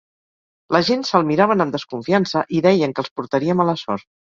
La 0.75 0.81
gent 0.87 1.05
se'l 1.09 1.27
miraven 1.27 1.65
amb 1.67 1.77
desconfiança 1.77 2.43
i 2.59 2.65
deien 2.69 2.97
que 2.99 3.07
els 3.07 3.15
portaria 3.21 3.61
mala 3.63 3.81
sort. 3.87 4.11